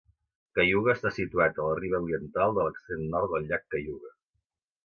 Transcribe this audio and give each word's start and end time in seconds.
Cayuga 0.59 0.93
està 0.97 1.11
situat 1.17 1.59
a 1.59 1.67
la 1.67 1.75
riba 1.81 2.01
oriental 2.07 2.57
de 2.57 2.65
l'extrem 2.69 3.07
nord 3.15 3.35
del 3.37 3.49
llac 3.53 3.69
Cayuga. 3.77 4.15